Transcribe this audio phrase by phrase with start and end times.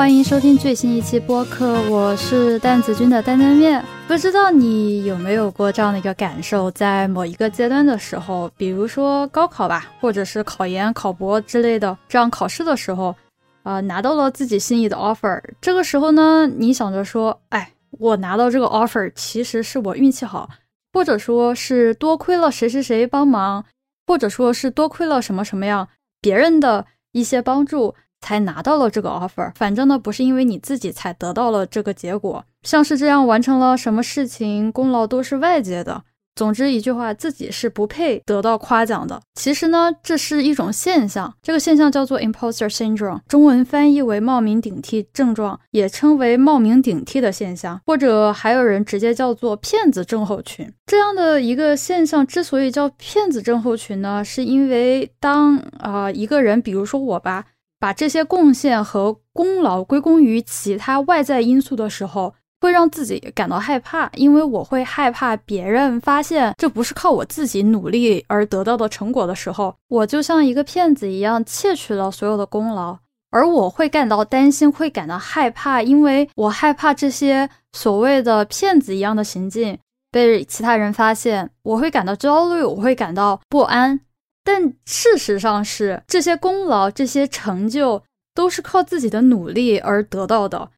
[0.00, 3.84] 欢迎收听最新一期播客，我是蛋子君的担担面。
[4.08, 13.14] 不知道你有没有过这样的一个感受，在某一个阶段的时候，比如说高考吧，或者是考研、考博之类的这样考试的时候，
[13.62, 20.48] 啊，拿到了自己心仪的 offer，这个时候呢，你想着说，哎，我拿到这个 offer，其实是我运气好，
[20.94, 23.62] 或者说是多亏了谁谁谁帮忙，
[24.06, 25.86] 或者说是多亏了什么什么样
[26.22, 27.94] 别人的一些帮助。
[28.20, 36.04] 才拿到了这个 offer，反正呢不是因为你自己才得到了这个结果，像是这样完成了什么事情，功劳都是外界的。
[36.36, 39.20] 总之一句话，自己是不配得到夸奖的。
[39.34, 50.72] 其实呢，这是一种现象，这个现象叫做 imposter syndrome，中文翻译为冒名顶替症状，也称为冒名顶替的现象，或者还有人直接叫做骗子症候群。
[50.86, 57.44] 这样的一个现象之所以叫骗子症候群呢，是因为当啊一个人，比如说我吧。
[57.80, 72.98] 把这些贡献和功劳归功于其他外在因素的时候，会让自己感到害怕，因为我会害怕别人发现这不是靠我自己努力而得到的成果的时候，我就像一个骗子一样窃取了所有的功劳，
[73.30, 79.78] 而我会感到担心，会感到害怕，因为我害怕这些所谓的骗子一样的行径
[80.12, 84.00] 被其他人发现，我会感到焦虑，我会感到不安。
[84.44, 88.02] 但事实上是，这些功劳、这些成就
[88.34, 90.70] 都是靠自己的努力而得到的。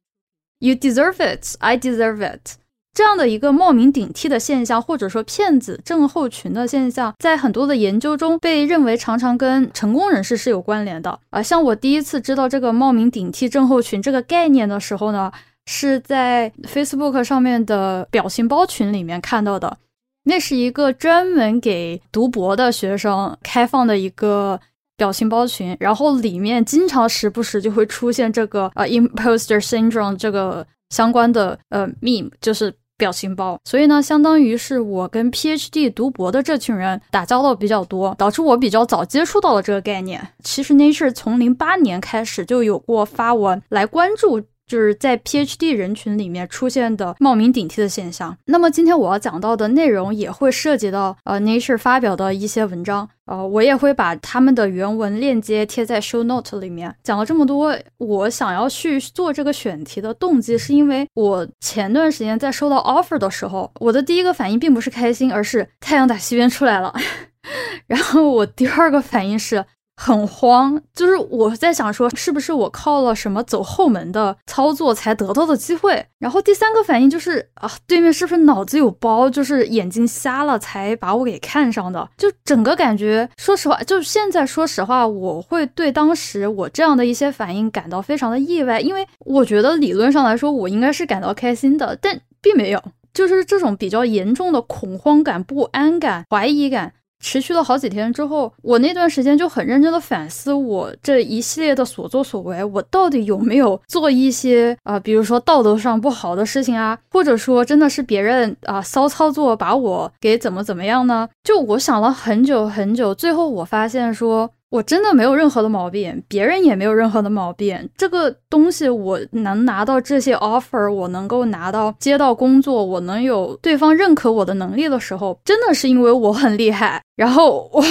[0.59, 2.57] You deserve it, I deserve it。
[2.93, 11.19] 这样的一个冒名顶替的现象，或者说骗子症候群的现象，在很多的研究中被认为常常跟成功人士是有关联的。
[11.31, 15.31] 啊，像我第一次知道这个冒名顶替症候群这个概念的时候呢，
[15.65, 19.77] 是在 Facebook 上面的表情包群里面看到的。
[20.23, 24.59] 那是一个专门给读博的学生开放的一个
[24.95, 33.59] 表情包群，然后里面经常时不时就会出现这个呃 imposter syndrome 这个相关的呃 meme，就是表情包。
[33.65, 40.25] 所以呢，相当于是我跟 PhD 读博的这群人打交道比较多，导致我比较早接触到了这个概念。
[40.43, 44.41] 其实 Nature 从零八年开始就有过发文来关注。
[44.67, 48.37] 就是在 PhD 人群里面出现的冒名顶替的现象。
[48.45, 56.95] 那么今天我要讲到的内容也会涉及到呃 Nature 发表的一些文章，呃，我也会把他们的原文链接贴在 Show Note 里面。
[57.03, 66.93] 讲了这么多，我想要去做这个选题的动机，是因为我前段时间在收到 offer 的时候，我的第一个反应并不是开心，而是太阳打西边出来了。
[67.87, 69.65] 然后我第二个反应是。
[70.05, 76.05] 很慌，就是我在想说，是不是我靠了什么走后门的操作才得到的机会？
[76.19, 82.09] 然后第三个反应就是啊，对面是不是脑子有包，就是眼睛瞎了才把我给看上的？
[82.17, 92.83] 就整个感觉，说实话，就现在说实话，我会对当时我这样的一些反应感到非常的意外，因为我觉得理论上来说，我应该是感到开心的，但并没有，
[93.13, 96.91] 就是这种比较严重的恐慌感、不安感、怀疑感。
[97.23, 111.29] 持续了好几天之后，我那段时间就很认真的反思我这一系列的所作所为，我到底有没有做一些啊，比如说道德上不好的事情啊，或者说真的是别人啊骚操作把我给怎么怎么样呢？
[111.43, 114.51] 就我想了很久很久，最后我发现说。
[114.73, 117.87] 我真的没有任何的毛病，别人也没有任何的毛病。
[117.95, 126.99] 这个东西我能拿到这些 offer，我能够拿到接到工作，我能有对方认可我的能力的时候，真的是因为我很厉害。
[127.15, 127.83] 然后我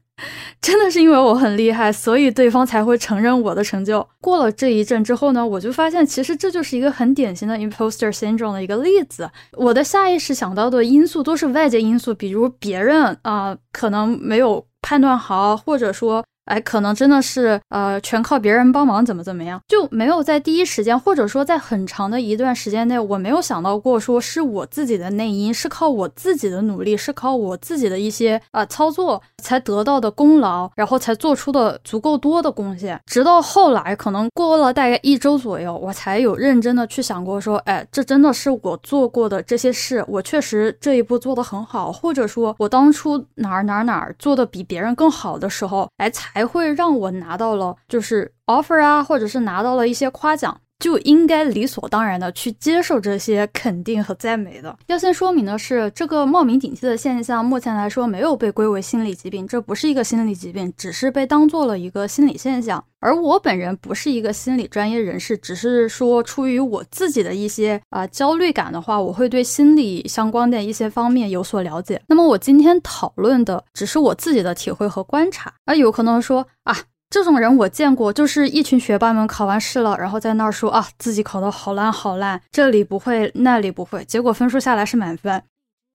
[0.62, 4.08] 真的是因为我很厉害，所以对方才会承认我的成就。
[4.18, 9.30] 过了这一阵之后呢，我就发现其实这就是一个很典型的 imposter syndrome 的一个例子。
[9.58, 14.64] 我的下意识想到的因素都是外界因素，比如别人啊，可能没有。
[14.82, 16.22] 判断好，或者说。
[16.46, 33.00] 哎，可能真的是呃，全靠别人帮忙，怎么怎么样，就没有在第一时间，或者说在很长的一段时间内，我没有想到过说是我自己的内因，是靠我自己的努力，是靠我自己的一些啊操作才得到的功劳，然后才做出的足够多的贡献。
[33.06, 46.31] 直到后来，可能过了大概一周左右，我才有认真的去想过说，哎，这真的是我做过的这些事，我确实这一步做得很好，或者说我当初哪儿哪儿哪儿做的比别人更好的时候，哎才。
[46.32, 50.58] 还会让我拿到了就是 offer 啊，或者是拿到了一些夸奖。
[50.82, 54.76] 就应该理所当然的去接受这些肯定和赞美的。
[54.88, 62.84] 要先说明的是，这个冒名顶替的现象，目前来说没有被归为心理疾病，这不是一个心理疾病，只是被当做了一个心理现象。
[62.98, 72.02] 而我本人不是一个心理专业人士，只是说出于我自己的一些啊焦虑感的话，我会对心理相关的一些方面有所了解。
[72.08, 76.76] 那么我今天讨论的只是我自己的体会和观察，而有可能说啊。
[77.12, 85.42] 这种人我见过，就是一群学霸们考完试了，然后在那儿说啊自己考的好烂好烂，这里不会那里不会，结果分数下来是满分，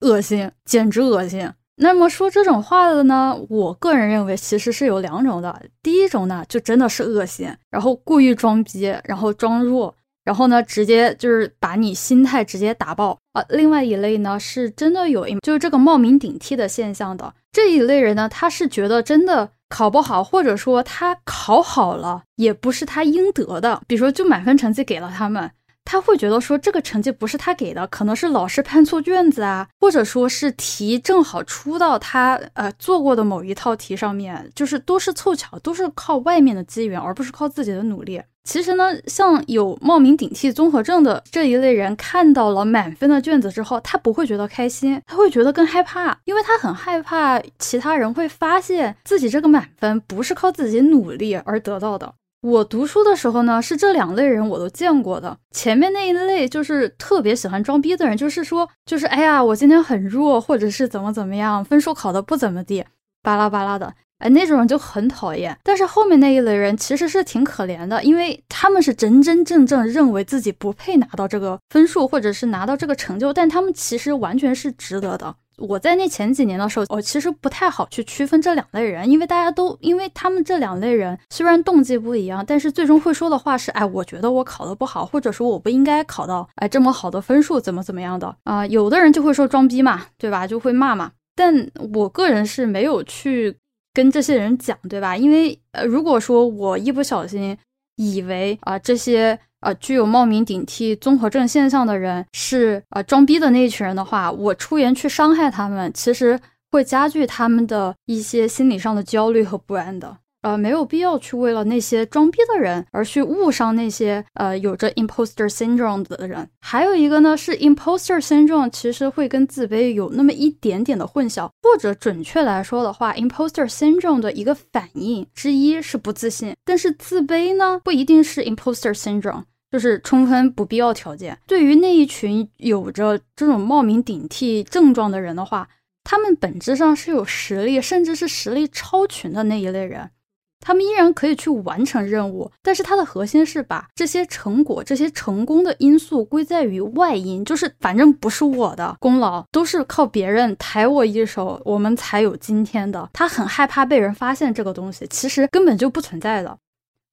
[0.01, 1.51] 恶心，简直恶心。
[1.77, 9.95] 那么说这种话的呢，我个人认为其实是有两种的，第一种呢就真的是恶心，然后故意装逼，然后装弱。
[10.23, 13.41] 然后呢，直接就是把你心态直接打爆啊！
[13.47, 25.51] 另外一类呢，是真的有就是这个冒名顶替的现象的这一类人呢，他是觉得真的考不好，或者说他考好了也不是他应得的，比如说就满分成绩给了他们，
[25.83, 38.21] 他会觉得说这个成绩不是他给的，可能是老师判错卷子啊，或者说是题正好出到他呃做过的某一套题上面，就是都是凑巧，都是靠外面的机缘，而不是靠自己的努力。
[38.47, 52.13] 其实呢，像有冒名顶替综合症的这一类人，看到了满分的卷子之后，他不会觉得开心，他会觉得更害怕，因为他很害怕其他人会发现自己这个满分不是靠自己努力而得到的。
[52.41, 55.38] 我读书的时候呢，是这两类人我都见过的。
[55.51, 62.85] 前面那一类就是特别喜欢装逼的人，就是说，就是哎呀，我今天很弱，或者是怎么怎么样，分数考的不怎么地，
[63.21, 63.94] 巴拉巴拉的。
[64.19, 65.57] 哎，那种人就很讨厌。
[65.63, 75.35] 但是后面那一类人其实是挺可怜的，因为他们是真真正正认为自己不配拿到这个分数，或者是拿到这个成就，但他们其实完全是值得的。
[75.57, 88.65] 我在那前几年的时候，我其实不太好去区分这两类人，因为大家都，因为他们这两类人虽然动机不一样，但是最终会说的话是：哎，我觉得我考的不好，或者说我不应该考到哎这么好的分数，怎么怎么样的啊？
[88.67, 90.45] 有的人就会说装逼嘛，对吧？
[90.45, 91.11] 就会骂嘛。
[91.35, 93.57] 但我个人是没有去。
[93.97, 95.17] 跟这些人讲，对吧？
[95.17, 97.57] 因为呃，如果说我一不小心
[97.95, 106.39] 以为啊，这些呃具有冒名顶替综合症现象的人是啊装逼的那一群人的话，我出言去伤害他们，其实
[106.69, 110.19] 会加剧他们的一些心理上的焦虑和不安的。
[110.41, 116.47] 呃，没有必要去为了那些装逼的人而去误伤那些呃有着 imposter syndrome 的人。
[116.61, 131.37] 还有一个呢，是 imposter syndrome 其实会跟自卑有那么一点点的混淆，或者准确来说的话，imposter syndrome 的一个反应之一是不自信，但是自卑呢不一定是 imposter syndrome，就是充分不必要条件。
[131.47, 135.67] 对于那一群有着这种冒名顶替症状的人的话，
[136.03, 140.11] 他们本质上是有实力，甚至是实力超群的那一类人。
[140.59, 153.09] 他们依然可以去完成任务，但是它的核心是把这些成果、这些成功的因素归在于外因，就是反正不是我的功劳，都是靠别人抬我一手，我们才有今天的。
[153.13, 156.57] 他很害怕被人发现这个东西，其实根本就不存在的。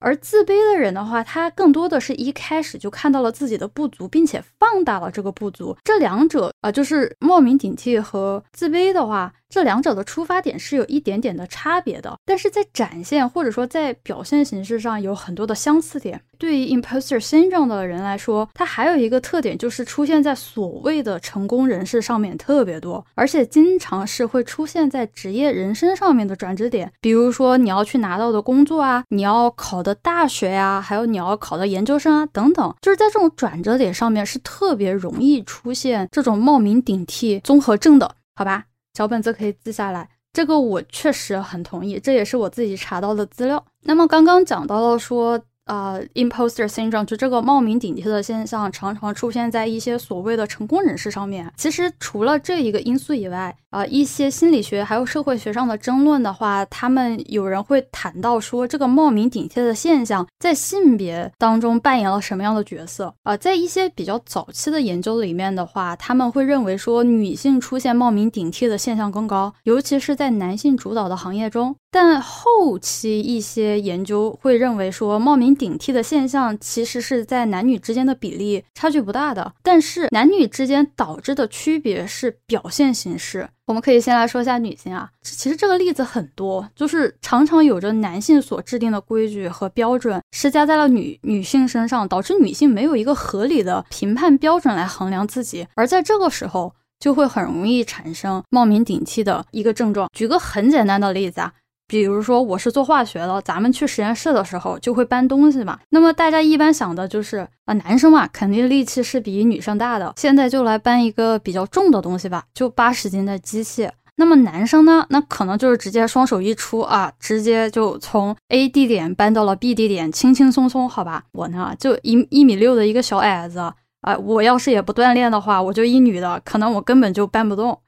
[0.00, 5.74] 而自卑的人的话，他更多的是一开始就看到了自己的不足，并且放大了这个不足。
[5.82, 9.32] 这两者啊，就是冒名顶替和自卑的话。
[9.54, 16.20] 这两者的出发点是有一点点的差别的，但是在展现或者说在表现形式上有很多的相似点。
[16.38, 26.92] 对于 imposter syndrome 的人来说，它还有一个特点就是出现在所谓的成功人士上面特别多，而且经常是会出现在职业人生上面的转折点。
[27.00, 38.64] 比如说你要去拿到的工作啊，你要考的大学呀，还有你要考的研究生啊等等，就是在这种转折点上面是特别容易出现这种冒名顶替综合症的，好吧？
[38.94, 43.64] 小本子可以记下来，这个我确实很同意，这也是我自己查到的资料。
[43.82, 45.42] 那么刚刚讲到了说。
[45.66, 51.50] 呃，imposter syndrome 就这个冒名顶替的现象，常常出现在一些所谓的成功人士上面。
[51.56, 63.12] 其实除了这一个因素以外，啊，一些心理学还有社会学上的争论的话，他们有人会谈到说，这个冒名顶替的现象在性别当中扮演了什么样的角色？
[63.24, 71.74] 啊，在一些比较早期的研究里面的话，他们会认为说，女性出现冒名顶替的现象更高，尤其是在男性主导的行业中。
[71.90, 83.48] 但后期一些研究会认为说，冒名顶替的现象其实是在男女之间的比例差距不大的，但是男女之间导致的区别是表现形式。
[83.66, 100.10] 我们可以先来说一下女性啊，其实这个例子很多，就是常常有着男性所制定的规矩和标准施加在了女女性身上，导致女性没有一个合理的评判标准来衡量自己，而在这个时候就会很容易产生冒名顶替的一个症状。
[100.12, 101.52] 举个很简单的例子啊。
[101.86, 105.78] 比如说我是做化学的，咱们去实验室的时候就会搬东西嘛。
[105.90, 110.12] 那么大家一般想的就是啊，男生嘛肯定力气是比女生大的。
[110.16, 113.88] 现在就来搬一个比较重的东西吧，就八十斤的机器。
[114.16, 121.24] 那么男生呢，那可能就是直接双手一出啊，直接就从 A 地点搬到了 B 地点，轻轻松松，好吧。
[121.32, 123.58] 我呢就一一米六的一个小矮子
[124.02, 127.80] 啊，我要是也不锻炼的话，我就一女的，可能我根本就搬不动。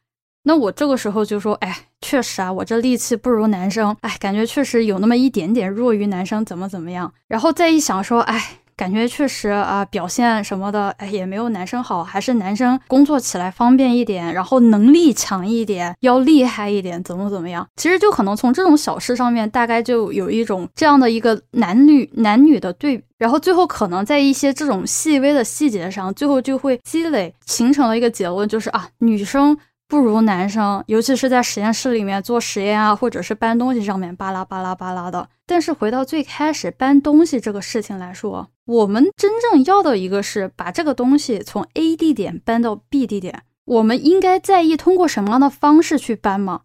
[0.46, 7.12] 那我这个时候就说，哎，确实啊，我这力气不如男生，哎，感觉确实有那么一点点弱于男生，怎么怎么样？
[7.26, 8.58] 然后再一想说，哎。
[8.78, 17.66] 感觉确实啊，表现什么的，哎，也没有男生好，还是男生工作起来方便一点，然后能力强一点，要厉害一点，怎么怎么样？
[17.76, 29.56] 其实就可能从这种小事上面，大概就有一种这样的一个男女男女的对比，然后最后可能在一些这种细微的细节上，最后就会积累形成了一个结论，就是啊，女生
[29.88, 35.28] 不如男生，尤其是在实验室里面做实验啊，或者是搬东西上面，巴拉巴拉巴拉的。
[35.46, 43.42] 但是回到最开始搬东西这个事情来说，我们真正要的一个是把这个东西从 A 地点搬到 B 地点。
[43.64, 46.62] 我们应该在意通过什么样的方式去搬吗？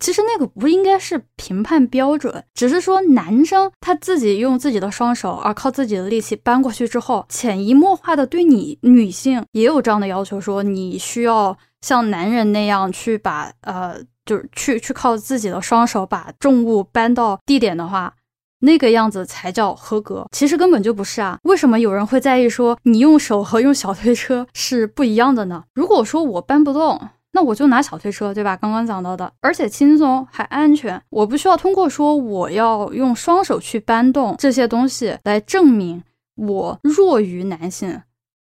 [0.00, 18.14] 其实那个不应该是评判标准，只是说男生他自己用自己的双手，而靠自己的力气搬过去之后，潜移默化的对你女性也有这样的要求，说你需要像男人那样去把呃，就是去去靠自己的双手把重物搬到地点的话。
[18.60, 21.38] 那个样子才叫合格，其实根本就不是啊！
[21.42, 25.64] 为什么有人会在意说你用手和用小推车是不一样的呢？
[25.74, 26.98] 如果说我搬不动，
[27.32, 28.56] 那我就拿小推车，对吧？
[28.56, 36.02] 刚刚讲到的，而且轻松还安全，我不需要通过说我要用双手去搬动这些东西来证明
[36.36, 38.00] 我弱于男性，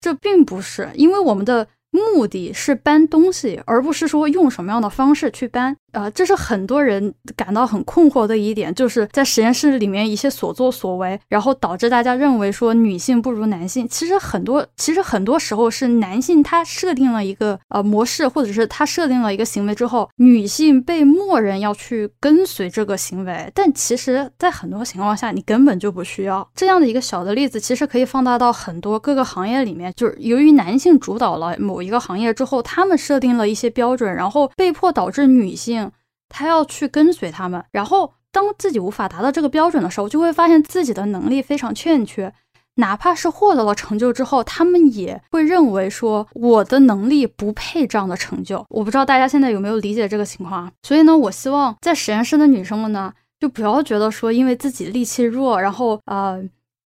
[0.01, 5.77] 这并不是，因为我们的目的是搬东西，而不是说用什么样的方式去搬。
[5.93, 13.89] 啊，这是很多人感到很困惑的一点，就是在实验室里面一些所作所为，然后导致大家认为说女性不如男性。
[13.89, 23.51] 其实很多，其实很多时候是男性他设定了一个呃模式，或者是他设定了一个行为之后，女性被默认要去跟随这个行为。
[23.55, 29.91] 但其实，在很多情况下，你根本就不需要这样的一个小的例子，其实可以放大到很多各个行业里面。
[29.97, 35.79] 就是由于男性主导了某一个行业之后，他们设定了一些标准，然后被迫导致女性。
[36.29, 42.33] 他要去跟随他们，然后当自己无法达到这个标准的时候，就会发现自己的能力非常欠缺。
[42.75, 48.65] 哪怕是获得了成就之后，他们也会认为说我的能力不配这样的成就。
[48.69, 50.73] 我不知道大家现在有没有理解这个情况啊？
[50.83, 56.41] 所以呢，我希望在实验室的女生们呢，就不要觉得说因为自己力气弱，然后呃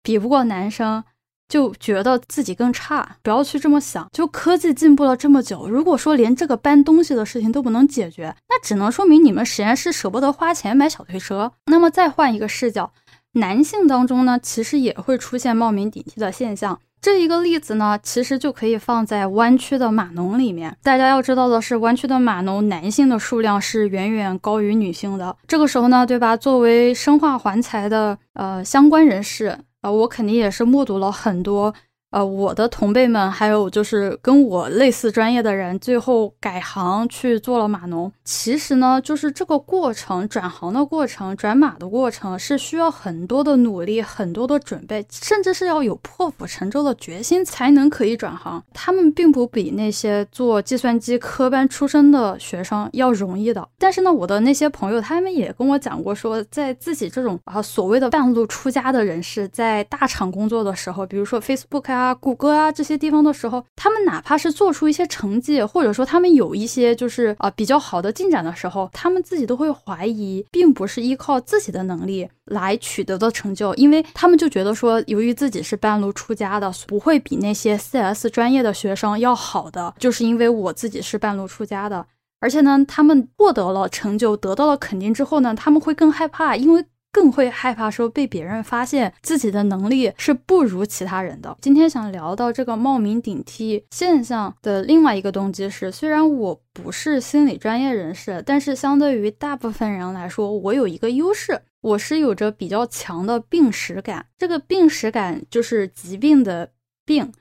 [0.03, 1.03] 比不过男生。
[1.49, 4.07] 就觉得自己更差，不要去这么想。
[4.13, 11.51] 就科技进步了这么久，如果说连这个搬东西的事情都不能解决，那只能说明你们实验室舍不得花钱买小推车。
[11.65, 12.93] 那么再换一个视角，
[13.33, 16.79] 男性当中呢，其实也会出现冒名顶替的现象。
[17.01, 20.75] 这一个例子呢，其实就可以放在湾区的码农里面。
[20.83, 25.33] 大家要知道的是，湾区的码农男性的数量是远远高于女性的。
[25.47, 26.35] 这个时候呢，对吧？
[26.35, 29.57] 作为生化环材的呃相关人士。
[29.81, 31.73] 啊，我肯定也是目睹了很多。
[32.11, 38.11] 呃，我的同辈们，还有就是跟我类似专业的人，最后改行去做了码农。
[38.23, 48.63] 其实呢，就是这个过程，转行的过程，转码的过程，是需要很多的努力，很多的准备，甚至是要有破釜沉舟的决心才能可以转行。
[48.73, 53.67] 他们并不比那些做计算机科班出身的学生要容易的。
[53.77, 61.98] 但是呢，我的那些朋友，他们也跟我讲过，说在自己这种啊所谓的半路出家的人士，在大厂工作的时候，比如说 Facebook 啊。
[61.99, 82.05] 啊，谷歌啊这些地方的时候，他们哪怕是做出一些成绩，或者说他们有一些就是啊比较好的进展的时候，他们自己都会怀疑，并不是依靠自己的能力来取得的成就，因为他们就觉得说，由于自己是半路出家的，不会比那些 CS 专业的学生要好的，就是因为我自己是半路出家的，
[82.39, 86.85] 而且呢，他们获得了成就，得到了肯定之后呢，他们会更害怕，因为。
[87.11, 91.57] 更会害怕说被别人发现自己的能力是不如其他人的。
[91.61, 104.27] 今天想聊到这个冒名顶替现象的另外一个动机是，虽然我不是心理专业人士，但是相对于大部分人来说，我有一个优势，我是有着比较强的病识感。
[104.37, 106.71] 这个病识感就是疾病的
[107.05, 107.31] 病，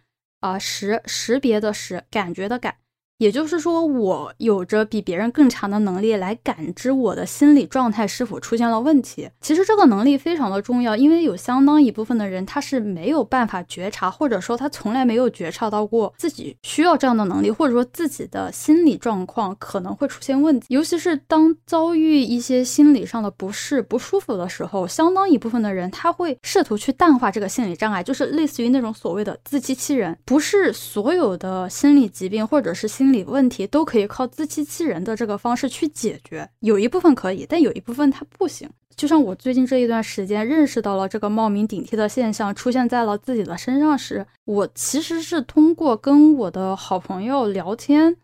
[0.41, 2.77] 啊识识别的识，感觉的感。
[3.19, 9.29] 也就是说，我有着比别人更强的能力来感知我的心理状态是否出现了问题。
[9.41, 20.67] 其实这个能力非常的重要，因为有相当一部分的人他是没有办法觉察，或者说他从来没有觉察到过自己需要这样的能力，或者说自己的心理状况可能会出现问题。
[20.69, 30.17] 尤其是当遭遇一些心理上的不适、不舒服的时候，相当一部分的人他会试图去淡化这个心理障碍，就是类似于那种所谓的自欺欺人。
[30.25, 38.69] 不是所有的心理疾病或者是心心理问题都可以靠自欺欺人的这个方式去解决，有一部分可以，但有一部分它不行。
[38.95, 48.15] 就像我最近这一段时间认识到了这个冒名顶替的现象出现在了自己的身上时，我其实是通过跟我的好朋友聊天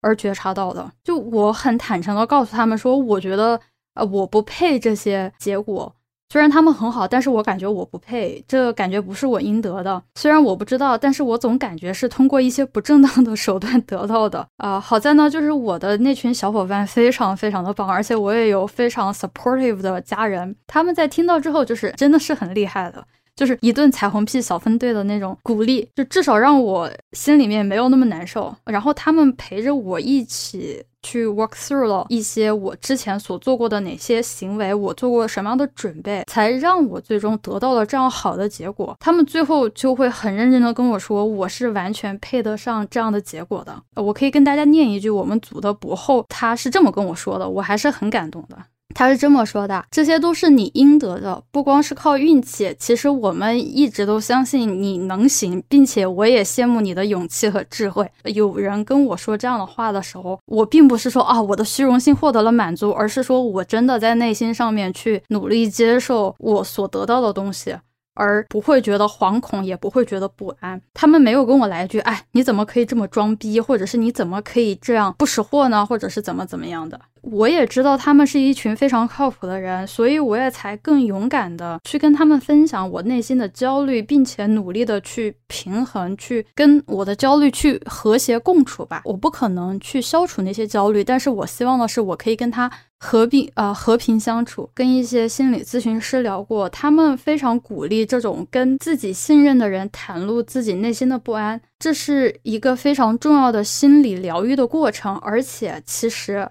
[0.00, 0.90] 而觉察到的。
[1.04, 3.60] 就我很坦诚的告诉他们说，我觉得
[3.94, 5.94] 呃我不配这些结果。
[6.32, 10.02] 虽然他们很好，但是我感觉我不配，这感觉不是我应得的。
[10.14, 14.48] 虽然我不知道，但是我总感觉是通过一些不正当的手段得到的。
[14.56, 23.04] 啊，好在呢，就是我的那群小伙伴非常非常的棒，而且我也有非常 supportive 的家人，他们在听到之后就是真的是很厉害的。
[23.34, 28.54] 就是一顿彩虹屁小分队的那种鼓励，就至少让我心里面没有那么难受。
[28.64, 38.96] 然后他们陪着我一起去 work through 了一些我之前所做过的哪些行为，我做过什么样的准备，才让我最终得到了这样好的结果。
[39.00, 43.74] 他们最后就会很认真的跟我说，我是完全配得上这样的结果的。
[43.96, 48.56] 我可以跟大家念一句我们组的博后，他是这么跟我说的，我还是很感动的。
[48.94, 52.74] 他是这么说的：这些都是你应得的，不光是靠运气。
[52.78, 58.10] 其实我们一直都相信你能行，并且我也羡慕你的勇气和智慧。
[58.24, 67.76] 有人跟我说这样的话的时候，我并不是说啊我的虚荣心获得了满足，而是说我真的在内心上面去努力接受我所得到的东西。
[68.14, 70.78] 而不会觉得惶恐，也不会觉得不安。
[70.92, 75.86] 他们没有跟我来一句：“哎，你怎么可以这么装逼？”或者是你怎么可以这样不识货呢？
[75.86, 77.00] 或者是怎么怎么样的？
[77.22, 89.02] 我也知道他们是一群非常靠谱的人，所以我也才更勇敢的去跟他们分享我内心的焦虑，并且努力的去平衡，去跟我的焦虑去和谐共处吧。
[89.04, 92.70] 我不可能去消除那些焦虑，但是我希望的是，我可以跟他。
[93.04, 105.16] 和平呃和平相处，跟一些心理咨询师聊过，他们非常鼓励这种跟自己信任的人袒露自己内心的不安，这是一个非常重要的心理疗愈的过程。
[105.16, 106.48] 而且，其实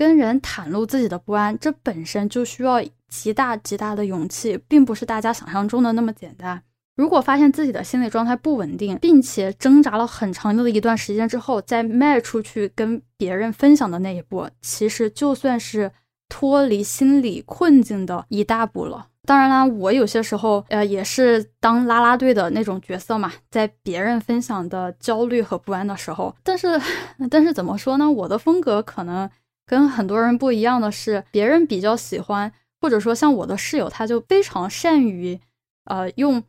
[0.00, 6.62] 跟人袒露自己的不安，这本身就需要极大极大的勇气，并不是大家想象中的那么简单。
[6.96, 15.92] 如果发现自己的心理状态不稳定，并且挣扎了很长的一段时间之后，再迈出去跟别人分享的那一步，其实就算是
[16.30, 19.08] 脱离心理困境的一大步了。
[19.26, 26.80] 当然啦，我有些时候呃也是当拉拉队的那种角色嘛，在别人分享的焦虑和不安的时候，但是
[27.30, 28.10] 但是怎么说呢？
[28.10, 29.28] 我的风格可能
[29.70, 35.40] 跟很多人不一样的是，别人比较喜欢，或者说像我的室友，他就非常善于
[35.84, 36.42] 呃用。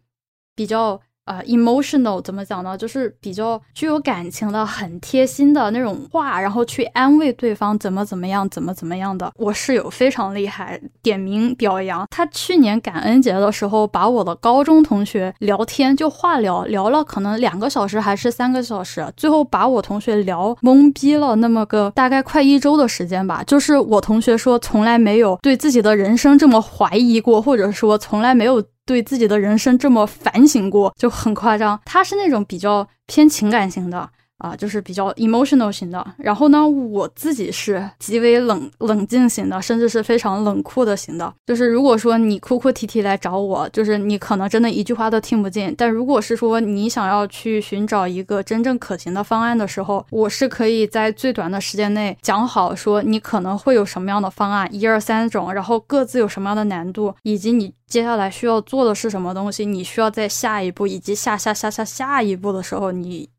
[0.53, 2.77] 比较呃，emotional 怎么讲呢？
[2.77, 9.31] 就是比较具有感情的、很贴心的那种话，然后去安慰对方怎么怎么样、怎么怎么样的。
[9.37, 12.05] 我室友非常厉害，点名表扬。
[12.09, 23.41] 他去年感恩节的时候，把我的高中同学聊天就话聊聊了，可能两个小时还是三个小时，最后把我同学聊懵逼了，那么个大概快一周的时间吧。
[23.47, 28.61] 就是我同学说，从来没有对自己的人生这么怀疑过，或者说从来没有。
[28.85, 31.79] 对自己的人生这么反省过，就很夸张。
[31.85, 34.09] 他是那种比较偏情感型的。
[34.41, 36.05] 啊，就是比较 emotional 型的。
[36.17, 41.33] 然后呢，我自己是极为冷冷静型的，甚至是非常冷酷的型的。
[41.45, 45.73] 就是如果说你哭哭啼啼来找我，就是你可能真的一句话都听不进。
[45.77, 63.29] 但如果是说你想要去寻找一个真正可行的方案的时候，我是可以在最短的时间内讲好，说你可能会有什么样的方案，一二三种，然后各自有什么样的难度，以及你接下来需要做的是什么东西，你需要在下一步以及下下下下下一步的时候，你。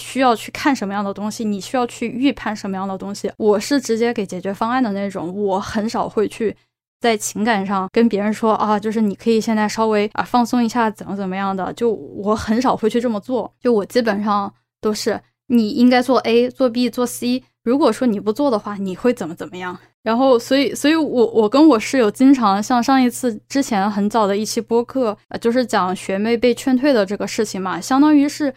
[0.00, 1.44] 需要去看什么样的东西？
[1.44, 3.30] 你需要去预判什么样的东西？
[3.36, 6.56] 我是直接给解决方案的那种，我很少会去
[7.00, 11.72] 在情感上跟别人说啊，就是你可以现在稍微啊放松一下，怎么怎么样的？
[11.74, 17.44] 就我很少会去这么做，就我基本上都是你应该做 A，做 B，做 C。
[17.62, 19.78] 如果说你不做的话，你会怎么怎么样？
[20.02, 28.52] 然后，所以，所以我我跟我室友经常像上一次之前很早的一期播客，呃就是讲学妹被劝退的这个事情嘛，相当于是。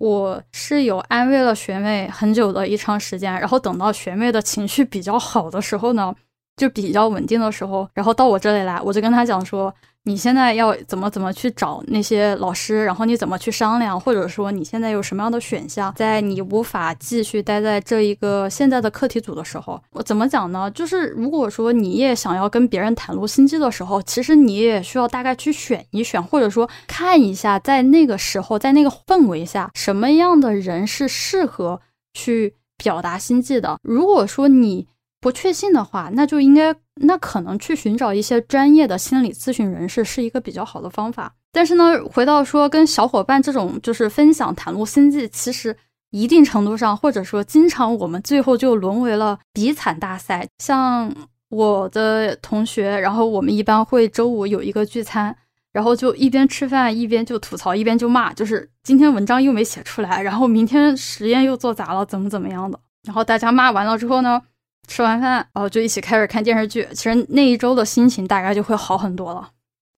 [0.00, 6.14] 我是有安慰了学妹很久的一长时间，然后等到学妹的情绪比较好的时候呢，
[6.58, 9.72] 就比较稳定的时候，然后到我这里来，我就跟他讲说。
[10.04, 20.70] 你现在要怎么怎么去找那些老师，然后你怎么去商量，或者说你现在有什么样的选项，在你无法继续待在这一个现在的课题组的时候，我怎么讲呢？
[20.70, 31.78] 就是如果说你也想要跟别人袒露心机的时候，其实你也需要大概去选一选，或者说看一下，在那个时候，在那个氛围下，什么样的人是适合
[32.14, 33.78] 去表达心迹的。
[33.82, 34.86] 如果说你。
[35.20, 41.34] 不确信的话，那就应该那可能去寻找一些专业的心理咨询人士是一个比较好的方法。
[41.52, 45.76] 但是呢，回到说跟小伙伴这种就是分享袒露心迹，其实
[46.10, 50.46] 一定程度上或者说经常我们最后就沦为了比惨大赛。
[50.58, 51.12] 像
[51.48, 55.34] 我的同学，然后我们一般会周五有一个聚餐，
[55.72, 62.78] 然后就一边吃饭一边就吐槽一边就骂，就是今天文章又没写出来，然后明天实验又做砸了，怎么怎么样的。
[63.04, 64.42] 然后大家骂完了之后呢，
[64.88, 69.50] 吃完饭哦就一起开始看电视剧，其实那一周的心情大概就会好很多了。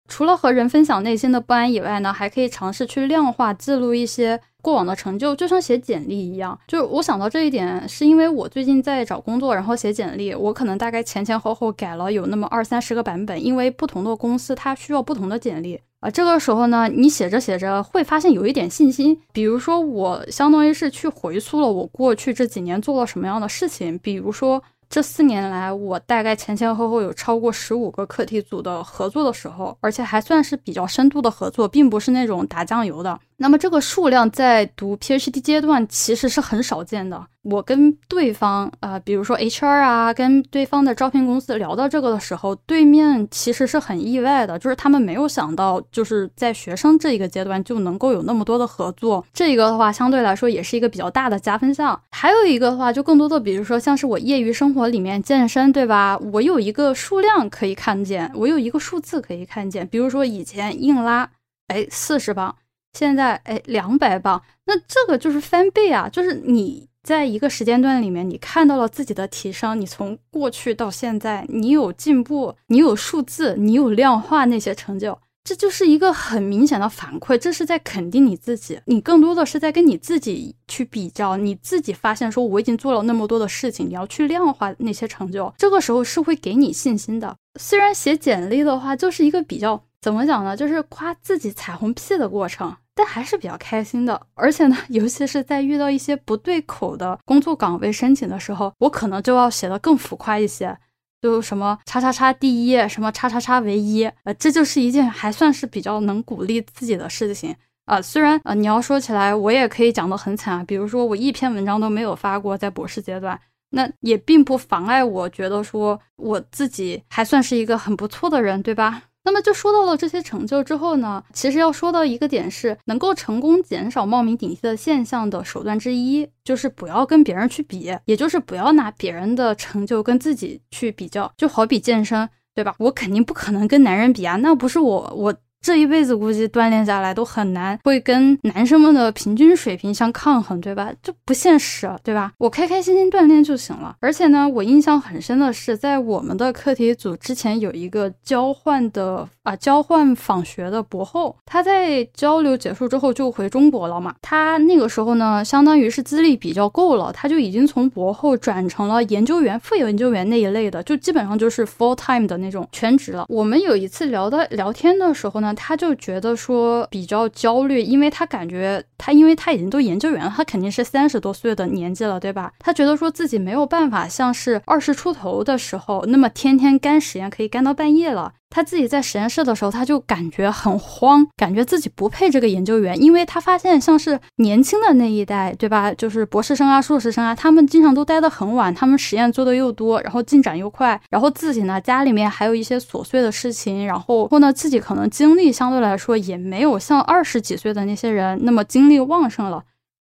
[0.09, 6.59] 除了和人分享内心的不安以外呢，还可以尝试去量化记录一些过往的成就，就像写简历一样。
[6.67, 16.11] 就我想到这一点，是因为我最近在找工作，然后写简历，我可能大概前前后后改了有那么二三十个版本，因为不同的公司它需要不同的简历啊。
[16.11, 24.61] 这个时候呢，你写着写着会发现有一点信心，比如说我相当于是去回溯了我过去这几年做了什么样的事情，比如说。
[24.91, 33.17] 这四年来，我大概前前后后有超过十五个课题组的合作的时候，而且还算是比较深度的合作，并不是那种打酱油的。
[33.37, 37.25] 那么这个数量在读 PhD 阶段其实是很少见的。
[37.43, 49.25] 我跟对方啊，比如说 HR 啊，跟对方的招聘公司聊到这个的时候，对面其实是很意外的，就是他们没有想到，就是在学生这一个阶段就能够有那么多的合作。
[49.33, 51.99] 这个的话，相对来说也是一个比较大的加分项。
[52.11, 56.19] 还有一个的话，就更多的，比如说像是我业余生活里面健身，对吧？
[56.33, 61.31] 我有一个数量可以看见，我有一个数字可以看见，比如说以前硬拉，
[61.69, 62.55] 哎，四十磅。
[62.93, 66.09] 现在哎，两百磅，那这个就是翻倍啊！
[66.09, 78.81] 就是你在一个时间段里面，你看到了自己的提升，你从过去到现在，你有进步，你有数字，你有量化那些成就，这就是一个很明显的反馈，这是在肯定你自己。
[78.85, 87.35] 你更多的是在跟你自己去比较，你自己发现说我已经做了那么多的事情，你要去量化那些成就，这个时候是会给你信心的。
[87.59, 89.83] 虽然写简历的话，就是一个比较。
[90.03, 90.57] 怎么讲呢？
[90.57, 94.21] 就是夸自己彩虹屁的过程，但还是比较开心的。
[94.35, 100.77] 而且呢， 尤其是在遇到一些不对口的工作岗位申请的时候，我可能就要写的更浮夸一些，
[101.23, 108.03] 就什么叉叉叉第一，什么叉叉叉唯一，呃，这就是一件还算是比较能鼓励自己的事情啊。
[108.03, 119.05] 虽然呃，你要说起来，我也可以讲的很惨啊，比如说我一篇文章都没有发过，在博士阶段，那也并不妨碍我觉得说我自己还算是一个很不错的人，对吧？
[119.31, 131.33] 那么就说到了这些成就之后呢，其实要说到一个点是，能够成功减少冒名顶替的现象的手段之一，就是不要跟别人去比，也就是不要拿别人的成就跟自己去比较。
[131.37, 132.75] 就好比健身，对吧？
[132.81, 135.33] 我肯定不可能跟男人比啊，那不是我我。
[135.63, 140.91] 这一辈子估计锻炼下来都很难会跟男生们的平均水平相抗衡，对吧？
[141.03, 142.33] 这不现实，对吧？
[142.39, 143.95] 我开开心心锻炼就行了。
[144.01, 154.15] 而且呢，我印象很深的是，在我们的课题组之前有一个交换的啊，交换访学的博后，他在交流结束之后就回中国了嘛。
[154.23, 163.27] 他那个时候呢，相当于是资历比较够了，他就已经从博后转成了研究员、副研究员那一类的，就基本上就是 full time 的那种全职了。
[163.29, 165.50] 我们有一次聊的聊天的时候呢。
[165.55, 172.53] 他就觉得说比较焦虑，因为他感觉他，因为他已经都研究员了，他肯定是三十多岁的年纪了，对吧？
[172.59, 178.33] 他觉得说自己没有办法像是二十出头的时候那么天天干实验，可以干到半夜了。
[178.51, 185.95] 他自己在实验室的时候，他就感觉很慌，感觉自己不配这个研究员，因为他发现像是年轻的那一代，对吧？
[185.95, 199.63] 就是博士生啊、硕士生啊，他们经常都待得很晚，他们实验做的又多，然后进展又快，然后自己呢家里面还有一些琐碎的事情，然后后呢自己可能精力相对来说也没有像二十几岁的那些人那么精力旺盛了，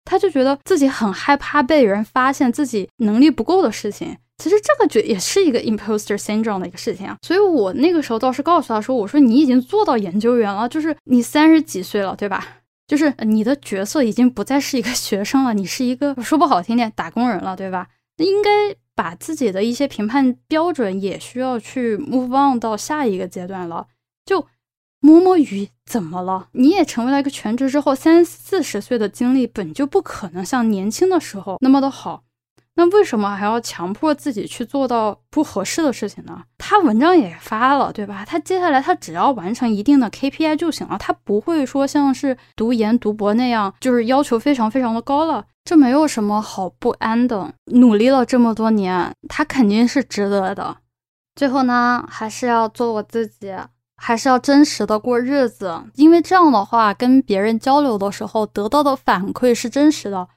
[0.05, 4.17] 他就觉得自己很害怕被人发现自己能力不够的事情。
[4.37, 12.45] 其实这个就也是一个 imposter syndrome 的一个事情啊，所以我那个时候倒是告诉他说：“我说你已经做到研究员了，就是你三十几岁了，对吧？
[12.89, 17.87] 就是你的角色已经不再是一个学生了，你是一个说不好听点打工人了，对吧？
[18.19, 18.51] 那应该
[18.97, 23.87] 把自己的一些评判标准也需要去 move on 到下一个阶段了。
[24.27, 24.47] 就
[25.01, 26.49] 摸摸鱼怎么了？
[26.53, 32.25] 你也成为了一个全职之后，三四十岁的经历本就不可能像年轻的时候那么的好。”
[32.77, 36.43] 那为什么还要强迫自己去做到不合适的事情呢？
[36.59, 38.25] 他文章也发了，对吧？
[38.27, 45.45] 他接下来他只要完成一定的 KPI 就行了，他不会说像是读研读博那样，就是要求非常非常的高了。
[45.65, 47.53] 这没有什么好不安的。
[47.67, 50.77] 努力了这么多年，他肯定是值得的。
[51.37, 53.55] 最后呢，还是要做我自己，
[53.97, 60.29] 还是要真实的过日子，因为这样的话，跟别人交流的时候得到的反馈是真实的。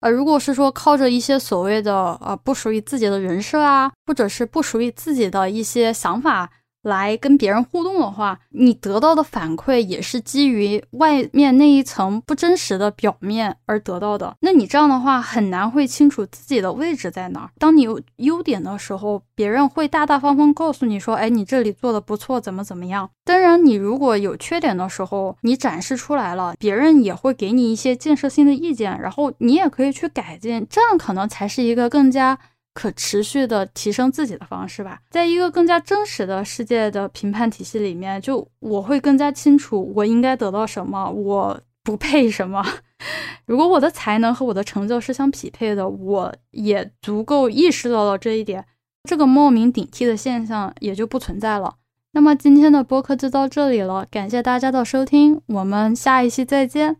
[0.00, 6.50] 呃，如果是说靠着一些所谓的呃不属于自己的人设啊，或者是不属于自己的一些想法
[6.88, 14.34] 来跟别人互动的话，你得到的反馈也是基于外面那一层不真实的表面而得到的。
[14.40, 17.50] 那你这样的话很难会清楚自己的位置在哪儿。
[17.58, 32.38] 当你有优点的时候，别人会大大方方告诉你说：“哎，你这里做的不错，怎么怎么样。”当然，你如果有缺点的时候，你展示出来了，别人也会给你一些建设性的意见，然后你也可以去改进，这样可能才是一个更加。
[32.74, 42.64] 可持续的提升自己的方式吧，在一个更加真实的世界的评判体系里面，就我会更加清楚我应该得到什么，我不配什么。
[43.46, 48.64] 如果我的才能和我的成就是相匹配的，我也足够意识到了这一点，
[49.04, 51.76] 这个冒名顶替的现象也就不存在了。
[52.12, 56.98] 那么今天的播客就到这里了，感谢大家的收听，我们下一期再见。